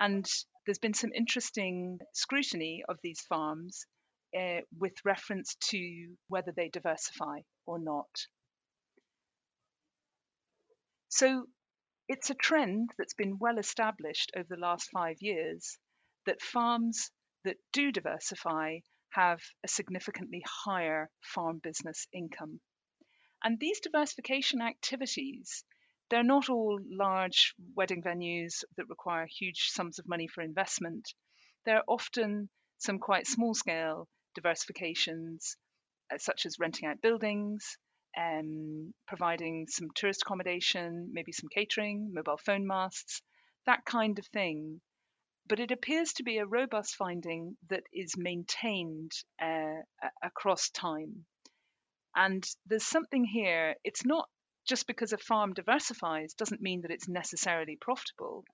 [0.00, 0.28] And
[0.64, 3.86] there's been some interesting scrutiny of these farms
[4.36, 8.10] uh, with reference to whether they diversify or not.
[11.08, 11.46] So
[12.08, 15.78] it's a trend that's been well established over the last five years
[16.24, 17.10] that farms
[17.44, 18.78] that do diversify
[19.10, 22.60] have a significantly higher farm business income.
[23.42, 25.64] And these diversification activities,
[26.10, 31.12] they're not all large wedding venues that require huge sums of money for investment.
[31.64, 35.56] They're often some quite small scale diversifications,
[36.12, 37.78] uh, such as renting out buildings,
[38.16, 43.22] um, providing some tourist accommodation, maybe some catering, mobile phone masts,
[43.66, 44.80] that kind of thing.
[45.48, 49.82] But it appears to be a robust finding that is maintained uh,
[50.22, 51.26] across time.
[52.16, 54.28] And there's something here, it's not
[54.66, 58.44] just because a farm diversifies doesn't mean that it's necessarily profitable.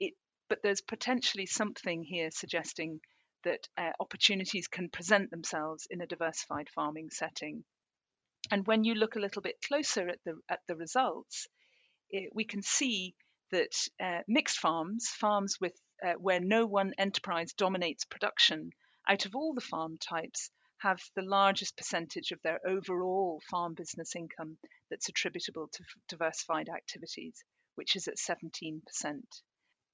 [0.00, 0.14] It,
[0.48, 3.00] but there's potentially something here suggesting
[3.44, 7.64] that uh, opportunities can present themselves in a diversified farming setting.
[8.50, 11.46] And when you look a little bit closer at the at the results,
[12.10, 13.14] it, we can see
[13.50, 18.70] that uh, mixed farms, farms with uh, where no one enterprise dominates production,
[19.08, 24.14] out of all the farm types, have the largest percentage of their overall farm business
[24.14, 24.58] income
[24.90, 27.42] that's attributable to diversified activities,
[27.74, 28.80] which is at 17%.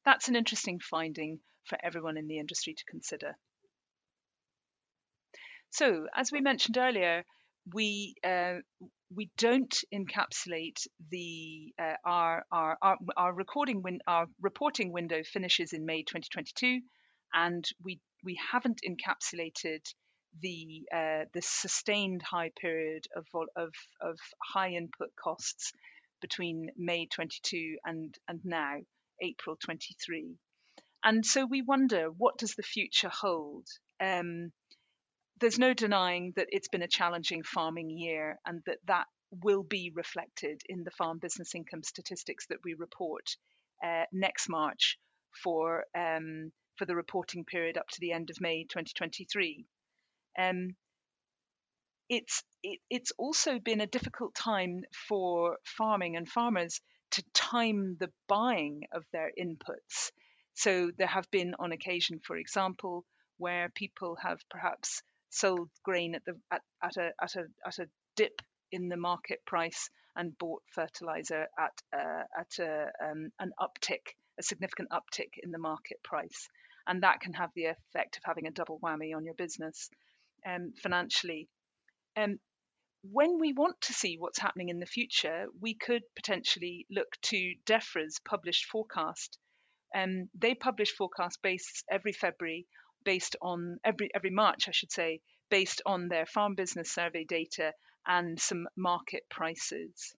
[0.05, 3.37] That's an interesting finding for everyone in the industry to consider.
[5.71, 7.25] So, as we mentioned earlier,
[7.73, 8.57] we uh,
[9.15, 15.73] we don't encapsulate the uh, our, our, our our recording win our reporting window finishes
[15.73, 16.81] in May 2022,
[17.33, 19.81] and we we haven't encapsulated
[20.41, 25.73] the uh, the sustained high period of of of high input costs
[26.21, 28.77] between May 22 and and now
[29.23, 30.37] April 23,
[31.05, 33.67] and so we wonder what does the future hold.
[34.01, 34.53] Um,
[35.41, 39.07] there's no denying that it's been a challenging farming year and that that
[39.43, 43.37] will be reflected in the farm business income statistics that we report
[43.85, 44.99] uh, next March
[45.43, 49.67] for um, for the reporting period up to the end of May 2023.
[50.39, 50.77] Um,
[52.09, 56.81] it's it, it's also been a difficult time for farming and farmers
[57.13, 60.11] to time the buying of their inputs.
[60.55, 63.05] So there have been on occasion, for example,
[63.39, 65.03] where people have perhaps
[65.35, 69.41] sold grain at the at, at a at a at a dip in the market
[69.47, 75.51] price and bought fertilizer at uh, at a, um, an uptick, a significant uptick in
[75.51, 76.49] the market price,
[76.87, 79.91] and that can have the effect of having a double whammy on your business
[80.47, 81.49] um, financially.
[82.17, 82.39] Um,
[83.03, 87.55] when we want to see what's happening in the future, we could potentially look to
[87.67, 89.39] DEFRA's published forecast.
[89.95, 92.67] Um, they publish forecasts based every February
[93.05, 97.73] based on every every March, I should say, based on their farm business survey data
[98.07, 100.15] and some market prices.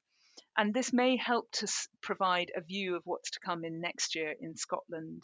[0.56, 1.66] And this may help to
[2.02, 5.22] provide a view of what's to come in next year in Scotland.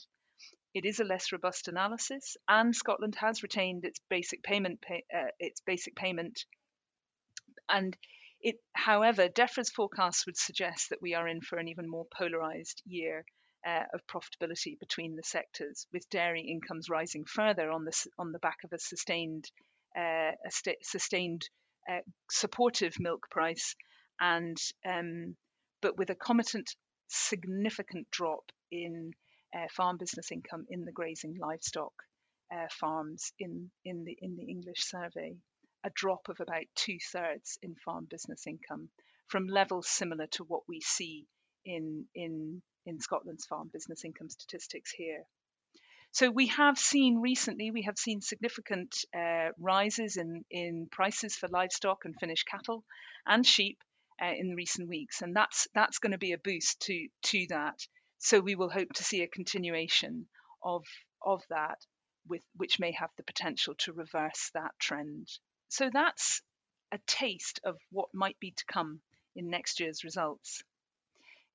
[0.75, 5.31] It is a less robust analysis, and Scotland has retained its basic payment pay, uh,
[5.39, 6.45] its basic payment.
[7.69, 7.97] And
[8.41, 12.83] it, however, DEFRA's forecasts would suggest that we are in for an even more polarised
[12.87, 13.25] year
[13.67, 18.39] uh, of profitability between the sectors, with dairy incomes rising further on the on the
[18.39, 19.51] back of a sustained
[19.97, 21.49] uh, a st- sustained
[21.91, 23.75] uh, supportive milk price,
[24.21, 25.37] and um,
[25.81, 26.75] but with a concomitant
[27.09, 29.13] significant drop in
[29.55, 31.93] uh, farm business income in the grazing livestock
[32.53, 35.37] uh, farms in in the in the English survey,
[35.85, 38.89] a drop of about two thirds in farm business income
[39.29, 41.27] from levels similar to what we see
[41.65, 45.25] in in in Scotland's farm business income statistics here.
[46.15, 51.49] So we have seen recently, we have seen significant uh, rises in, in prices for
[51.49, 52.85] livestock and finished cattle
[53.27, 53.79] and sheep
[54.23, 57.79] uh, in recent weeks, and that's that's going to be a boost to to that.
[58.19, 60.27] So we will hope to see a continuation
[60.63, 60.85] of
[61.25, 61.79] of that,
[62.29, 65.29] with which may have the potential to reverse that trend.
[65.69, 66.43] So that's
[66.93, 69.01] a taste of what might be to come
[69.35, 70.63] in next year's results.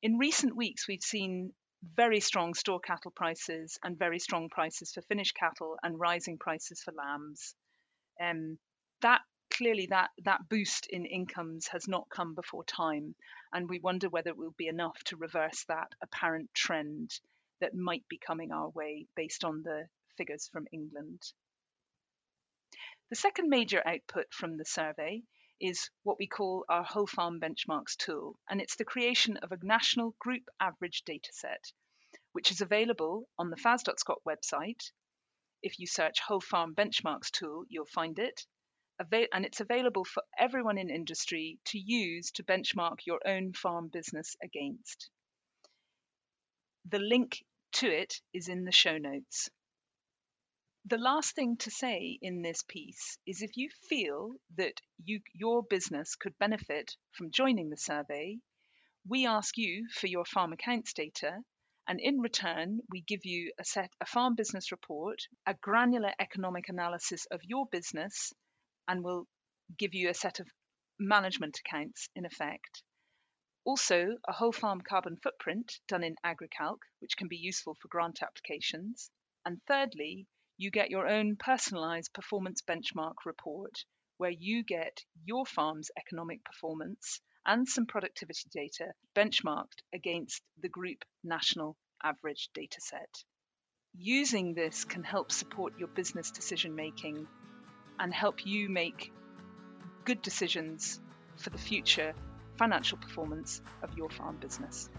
[0.03, 5.01] In recent weeks, we've seen very strong store cattle prices and very strong prices for
[5.01, 7.55] finished cattle and rising prices for lambs.
[8.19, 8.59] Um,
[9.01, 13.15] that clearly that that boost in incomes has not come before time,
[13.51, 17.19] and we wonder whether it will be enough to reverse that apparent trend
[17.59, 21.21] that might be coming our way based on the figures from England.
[23.09, 25.23] The second major output from the survey
[25.59, 29.57] is what we call our whole farm benchmarks tool, and it's the creation of a
[29.63, 31.73] national group average dataset,
[32.33, 34.91] which is available on the FAS.Scot website.
[35.63, 38.45] If you search whole farm benchmarks tool, you'll find it.
[39.31, 44.35] And it's available for everyone in industry to use to benchmark your own farm business
[44.43, 45.09] against.
[46.89, 47.43] The link
[47.73, 49.49] to it is in the show notes.
[50.89, 55.61] The last thing to say in this piece is if you feel that you, your
[55.61, 58.39] business could benefit from joining the survey,
[59.05, 61.43] we ask you for your farm accounts data,
[61.89, 66.69] and in return, we give you a set a farm business report, a granular economic
[66.69, 68.31] analysis of your business,
[68.87, 69.27] and we'll
[69.77, 70.47] give you a set of
[70.97, 72.81] management accounts in effect.
[73.65, 78.23] Also, a whole farm carbon footprint done in Agrecalc, which can be useful for grant
[78.23, 79.11] applications.
[79.43, 80.27] And thirdly,
[80.57, 83.85] you get your own personalized performance benchmark report
[84.17, 91.05] where you get your farm's economic performance and some productivity data benchmarked against the group
[91.23, 93.23] national average dataset.
[93.95, 97.27] Using this can help support your business decision making
[97.99, 99.11] and help you make
[100.05, 100.99] good decisions
[101.37, 102.13] for the future
[102.57, 104.89] financial performance of your farm business.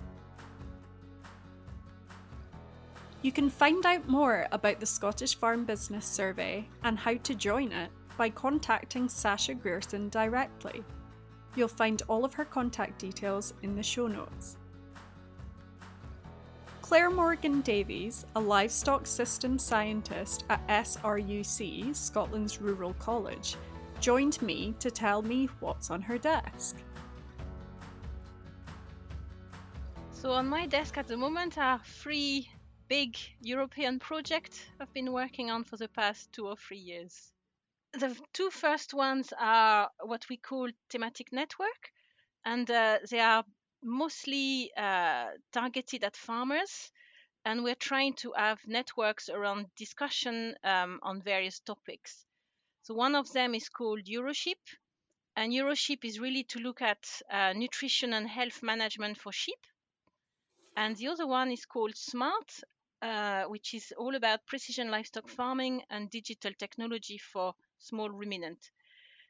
[3.21, 7.73] You can find out more about the Scottish Farm Business Survey and how to join
[7.73, 10.85] it by contacting Sascha Grierson directly.
[11.57, 14.57] You'll find all of her contact details in the show notes.
[16.81, 23.57] Claire Morgan Davies, a livestock systems scientist at SRUC, Scotland's Rural College,
[24.01, 26.77] joined me to tell me what's on her desk.
[30.13, 32.49] So, on my desk at the moment are three
[32.89, 37.33] big European project I've been working on for the past two or three years.
[37.93, 41.93] The two first ones are what we call thematic network,
[42.45, 43.45] and uh, they are
[43.83, 46.91] mostly uh, targeted at farmers.
[47.45, 52.27] And we're trying to have networks around discussion um, on various topics.
[52.83, 54.65] So, one of them is called EuroSheep,
[55.37, 59.61] and EuroSheep is really to look at uh, nutrition and health management for sheep.
[60.77, 62.63] And the other one is called SMART,
[63.03, 68.59] uh, which is all about precision livestock farming and digital technology for small ruminant.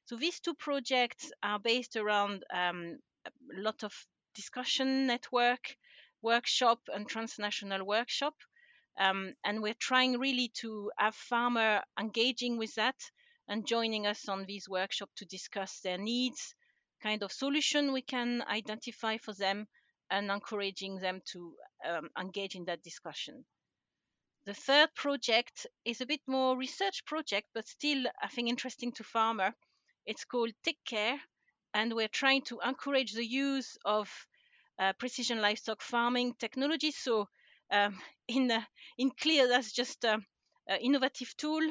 [0.06, 3.92] So these two projects are based around um, a lot of
[4.34, 5.76] discussion network,
[6.22, 8.34] workshop, and transnational workshop.
[8.98, 12.96] Um, and we're trying really to have farmer engaging with that
[13.48, 16.54] and joining us on these workshops to discuss their needs,
[17.02, 19.66] kind of solution we can identify for them,
[20.10, 21.54] and encouraging them to
[21.86, 23.44] um, engage in that discussion.
[24.48, 29.04] The third project is a bit more research project, but still, I think, interesting to
[29.04, 29.54] farmer.
[30.06, 31.20] It's called TechCare,
[31.74, 34.08] and we're trying to encourage the use of
[34.78, 36.92] uh, precision livestock farming technology.
[36.92, 37.28] So,
[37.70, 38.64] um, in uh,
[38.96, 40.24] in clear, that's just an
[40.80, 41.70] innovative tool,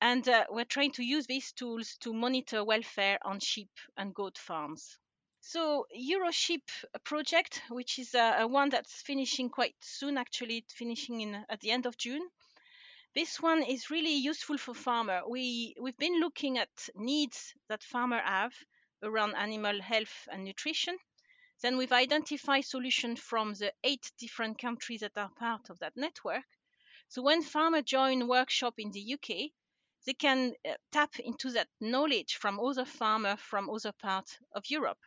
[0.00, 4.38] and uh, we're trying to use these tools to monitor welfare on sheep and goat
[4.38, 4.96] farms.
[5.44, 6.62] So EuroSheep
[7.02, 11.84] project, which is a, one that's finishing quite soon, actually finishing in at the end
[11.84, 12.30] of June.
[13.16, 15.22] This one is really useful for farmer.
[15.28, 18.54] We we've been looking at needs that farmer have
[19.02, 20.96] around animal health and nutrition.
[21.60, 26.46] Then we've identified solutions from the eight different countries that are part of that network.
[27.08, 29.50] So when farmer join workshop in the UK,
[30.06, 35.00] they can uh, tap into that knowledge from other farmer from other parts of Europe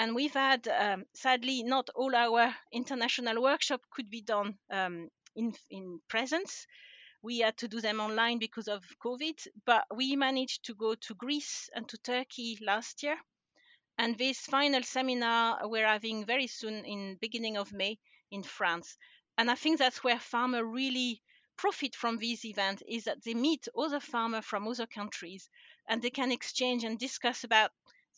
[0.00, 5.54] and we've had um, sadly not all our international workshop could be done um, in
[5.68, 6.66] in presence.
[7.22, 11.14] We had to do them online because of covid but we managed to go to
[11.14, 13.18] greece and to turkey last year.
[13.98, 17.98] And this final seminar we're having very soon in beginning of may
[18.30, 18.96] in france.
[19.36, 21.20] And i think that's where farmer really
[21.58, 25.50] profit from these events is that they meet other farmers from other countries
[25.86, 27.70] and they can exchange and discuss about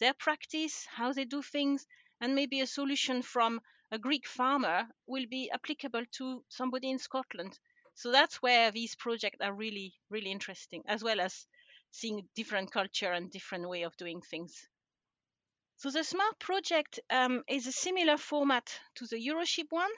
[0.02, 1.86] their practice, how they do things,
[2.20, 3.60] and maybe a solution from
[3.92, 7.56] a Greek farmer will be applicable to somebody in Scotland.
[7.94, 11.46] So that's where these projects are really, really interesting, as well as
[11.92, 14.66] seeing different culture and different way of doing things.
[15.76, 19.90] So the SMART project um, is a similar format to the EuroSheep one.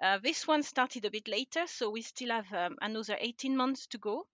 [0.00, 3.88] Uh, this one started a bit later, so we still have um, another 18 months
[3.88, 4.28] to go.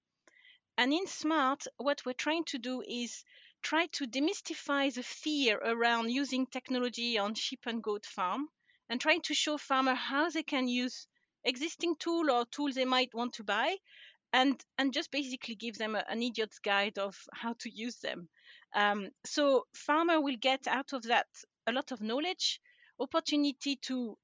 [0.77, 3.25] And in SMART, what we're trying to do is
[3.65, 8.49] try to demystify the fear around using technology on sheep and goat farm
[8.91, 11.07] and trying to show farmer how they can use
[11.45, 13.77] existing tool or tools they might want to buy
[14.33, 18.29] and and just basically give them a, an idiot's guide of how to use them.
[18.75, 21.27] Um, so farmer will get out of that
[21.67, 22.61] a lot of knowledge
[23.01, 24.17] opportunity to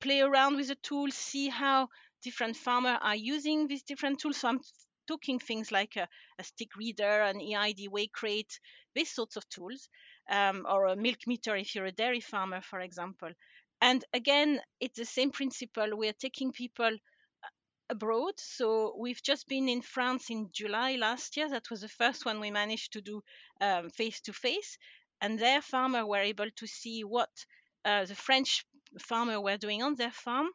[0.00, 1.88] play around with the tools see how
[2.22, 4.38] different farmer are using these different tools.
[4.38, 4.60] So i'm
[5.06, 8.60] talking things like a, a stick reader, an EID weigh crate,
[8.94, 9.88] these sorts of tools,
[10.30, 13.30] um, or a milk meter if you're a dairy farmer, for example.
[13.80, 15.88] And again, it's the same principle.
[15.92, 17.48] We're taking people uh,
[17.90, 18.34] abroad.
[18.38, 21.48] So we've just been in France in July last year.
[21.50, 23.22] That was the first one we managed to do
[23.94, 24.78] face to face.
[25.20, 27.30] And their farmer were able to see what
[27.84, 28.66] uh, the French
[28.98, 30.48] farmer were doing on their farm.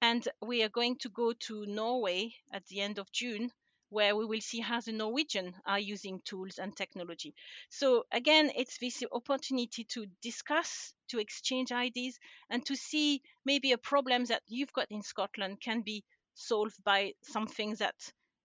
[0.00, 3.50] And we are going to go to Norway at the end of June
[3.94, 7.32] where we will see how the Norwegian are using tools and technology.
[7.68, 12.18] So again, it's this opportunity to discuss, to exchange ideas,
[12.50, 16.02] and to see maybe a problem that you've got in Scotland can be
[16.34, 17.94] solved by something that,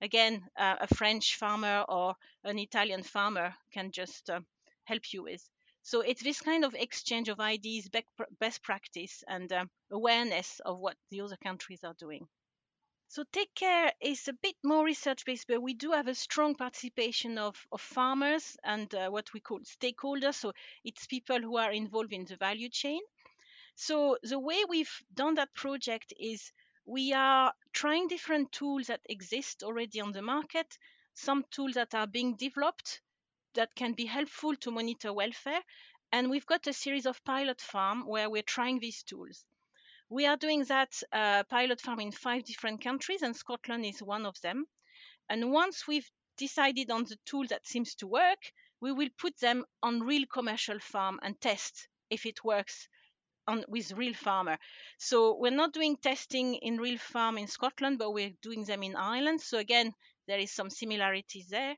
[0.01, 4.41] again, uh, a French farmer or an Italian farmer can just uh,
[4.83, 5.41] help you with.
[5.81, 7.89] So it's this kind of exchange of ideas,
[8.39, 12.27] best practice, and um, awareness of what the other countries are doing.
[13.11, 17.39] So TechCare is a bit more research based, but we do have a strong participation
[17.39, 20.35] of, of farmers and uh, what we call stakeholders.
[20.35, 20.53] So
[20.83, 22.99] it's people who are involved in the value chain.
[23.73, 26.51] So the way we've done that project is
[26.85, 30.77] we are trying different tools that exist already on the market,
[31.15, 33.01] some tools that are being developed
[33.55, 35.61] that can be helpful to monitor welfare.
[36.11, 39.45] And we've got a series of pilot farm where we're trying these tools.
[40.11, 44.25] We are doing that uh, pilot farm in five different countries, and Scotland is one
[44.25, 44.65] of them.
[45.29, 48.39] And once we've decided on the tool that seems to work,
[48.81, 52.87] we will put them on real commercial farm and test if it works
[53.47, 54.57] on with real farmer.
[54.97, 58.95] So we're not doing testing in real farm in Scotland, but we're doing them in
[58.95, 59.41] Ireland.
[59.41, 59.93] So again,
[60.27, 61.75] there is some similarities there.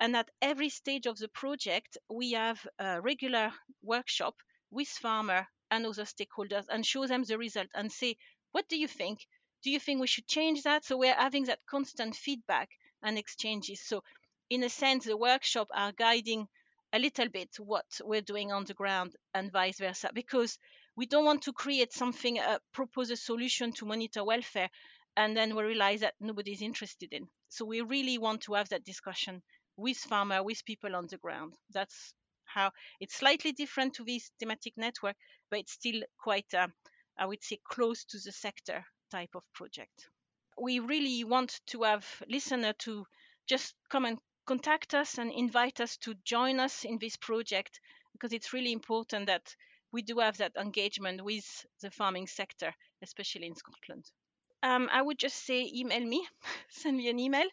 [0.00, 4.36] And at every stage of the project, we have a regular workshop
[4.70, 8.16] with farmer and other stakeholders and show them the result and say,
[8.52, 9.26] what do you think?
[9.62, 10.84] Do you think we should change that?
[10.84, 12.68] So we're having that constant feedback
[13.02, 13.80] and exchanges.
[13.80, 14.02] So
[14.50, 16.46] in a sense, the workshop are guiding
[16.92, 20.58] a little bit what we're doing on the ground and vice versa, because
[20.96, 24.70] we don't want to create something, uh, propose a solution to monitor welfare,
[25.16, 27.26] and then we realize that nobody's interested in.
[27.48, 29.42] So we really want to have that discussion
[29.76, 31.54] with farmer, with people on the ground.
[31.72, 32.14] That's
[32.54, 35.16] how it's slightly different to this thematic network,
[35.50, 36.68] but it's still quite, uh,
[37.18, 40.08] I would say, close to the sector type of project.
[40.56, 43.06] We really want to have listener to
[43.46, 47.80] just come and contact us and invite us to join us in this project
[48.12, 49.54] because it's really important that
[49.92, 54.04] we do have that engagement with the farming sector, especially in Scotland.
[54.62, 56.26] Um, I would just say email me,
[56.70, 57.46] send me an email.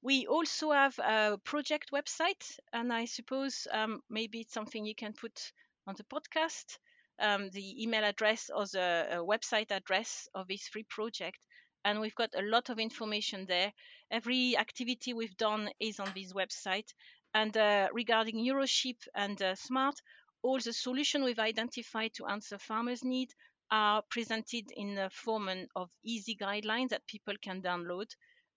[0.00, 5.12] We also have a project website, and I suppose um, maybe it's something you can
[5.12, 5.52] put
[5.86, 6.78] on the podcast.
[7.18, 11.44] Um, the email address or the uh, website address of this free project.
[11.84, 13.72] And we've got a lot of information there.
[14.10, 16.88] Every activity we've done is on this website.
[17.34, 19.96] And uh, regarding EuroSheep and uh, Smart,
[20.42, 23.34] all the solutions we've identified to answer farmers' needs
[23.70, 28.06] are presented in the form of easy guidelines that people can download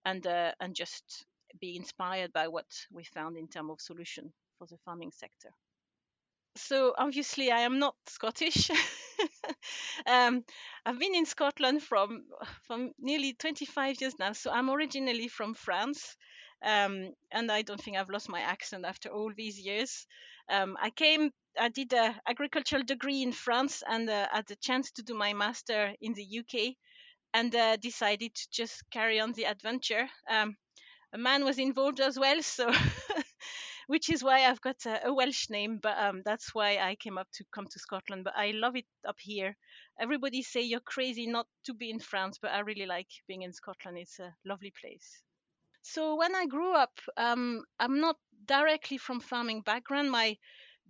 [0.05, 1.25] and uh, and just
[1.59, 5.49] be inspired by what we found in terms of solution for the farming sector.
[6.55, 8.69] So obviously, I am not Scottish.
[10.05, 10.43] um,
[10.85, 12.25] I've been in Scotland from
[12.67, 14.33] from nearly 25 years now.
[14.33, 16.17] So I'm originally from France,
[16.63, 20.05] um, and I don't think I've lost my accent after all these years.
[20.49, 24.91] Um, I came, I did an agricultural degree in France, and uh, had the chance
[24.91, 26.75] to do my master in the UK,
[27.33, 30.09] and uh, decided to just carry on the adventure.
[30.29, 30.57] Um,
[31.13, 32.71] a man was involved as well, so
[33.87, 37.17] which is why I've got a, a Welsh name, but um, that's why I came
[37.17, 38.23] up to come to Scotland.
[38.23, 39.55] But I love it up here.
[39.99, 43.53] Everybody say you're crazy not to be in France, but I really like being in
[43.53, 43.97] Scotland.
[43.97, 45.21] It's a lovely place.
[45.83, 50.11] So when I grew up, um, I'm not directly from farming background.
[50.11, 50.37] My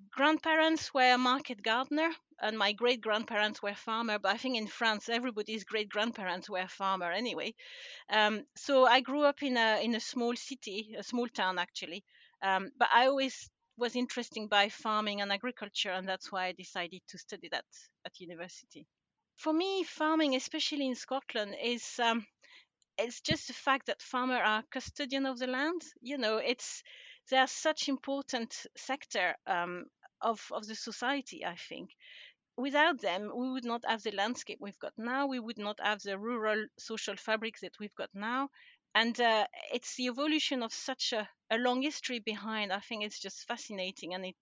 [0.10, 2.10] grandparents were a market gardener
[2.42, 6.68] and my great grandparents were farmer but i think in france everybody's great grandparents were
[6.68, 7.54] farmer anyway.
[8.10, 12.04] Um, so i grew up in a in a small city a small town actually.
[12.44, 17.02] Um, but i always was interested by farming and agriculture and that's why i decided
[17.10, 17.66] to study that
[18.06, 18.88] at university.
[19.38, 22.26] For me farming especially in scotland is um,
[22.98, 25.82] it's just the fact that farmers are custodian of the land.
[26.02, 26.84] You know it's
[27.32, 29.86] they are such important sector um,
[30.22, 31.46] of of the society.
[31.46, 31.90] I think
[32.58, 35.28] without them, we would not have the landscape we've got now.
[35.28, 38.50] We would not have the rural social fabric that we've got now.
[38.94, 42.74] And uh, it's the evolution of such a, a long history behind.
[42.74, 44.36] I think it's just fascinating, and it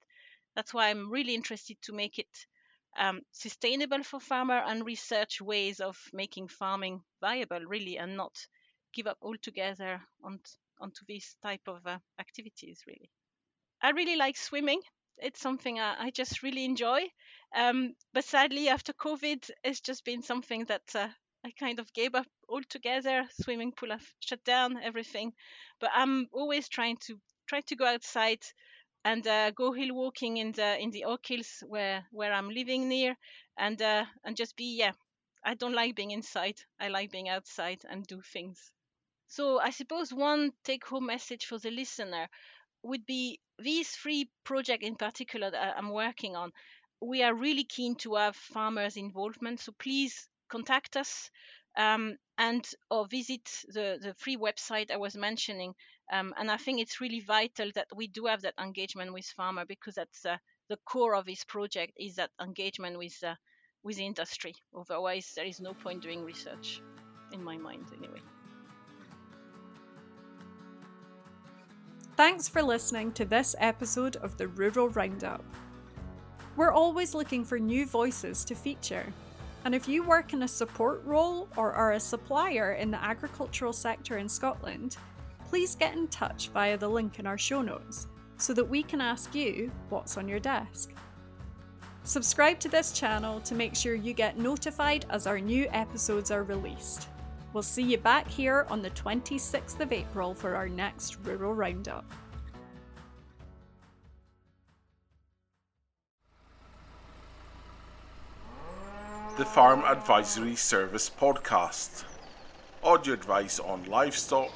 [0.55, 2.47] that's why I'm really interested to make it
[2.97, 8.35] um, sustainable for farmer and research ways of making farming viable, really, and not
[8.93, 10.39] give up altogether on
[10.79, 13.09] onto these type of uh, activities really
[13.81, 14.81] i really like swimming
[15.21, 17.01] it's something I, I just really enjoy.
[17.55, 21.09] Um, but sadly, after COVID, it's just been something that uh,
[21.45, 23.27] I kind of gave up altogether.
[23.41, 25.33] Swimming pool have shut down everything,
[25.79, 28.43] but I'm always trying to try to go outside
[29.05, 32.87] and uh, go hill walking in the in the Ochil Hills where where I'm living
[32.87, 33.15] near,
[33.57, 34.93] and uh, and just be yeah.
[35.43, 36.59] I don't like being inside.
[36.79, 38.71] I like being outside and do things.
[39.29, 42.27] So I suppose one take-home message for the listener
[42.81, 46.51] would be these three projects in particular that I'm working on.
[46.99, 51.29] We are really keen to have farmers' involvement, so please contact us
[51.77, 55.75] um, and or visit the the free website I was mentioning.
[56.11, 59.63] Um, and I think it's really vital that we do have that engagement with farmer
[59.63, 60.37] because that's uh,
[60.69, 63.35] the core of this project is that engagement with uh,
[63.83, 64.55] with industry.
[64.75, 66.81] Otherwise, there is no point doing research,
[67.31, 68.21] in my mind, anyway.
[72.19, 75.41] Thanks for listening to this episode of the Rural Roundup.
[76.57, 79.05] We're always looking for new voices to feature.
[79.63, 83.71] And if you work in a support role or are a supplier in the agricultural
[83.71, 84.97] sector in Scotland,
[85.47, 88.99] please get in touch via the link in our show notes so that we can
[88.99, 90.91] ask you what's on your desk.
[92.03, 96.43] Subscribe to this channel to make sure you get notified as our new episodes are
[96.43, 97.07] released.
[97.51, 102.05] We'll see you back here on the 26th of April for our next Rural Roundup.
[109.37, 112.03] The Farm Advisory Service Podcast.
[112.83, 114.51] Audio advice on livestock,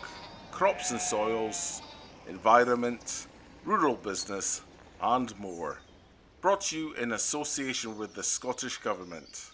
[0.51, 1.81] crops and soils,
[2.27, 3.25] environment,
[3.65, 4.61] rural business,
[5.01, 5.79] and more.
[6.41, 9.52] Brought to you in association with the Scottish Government.